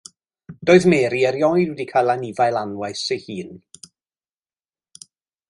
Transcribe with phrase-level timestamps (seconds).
[0.69, 3.53] Doedd Mary erioed wedi cael anifail anwes ei hun.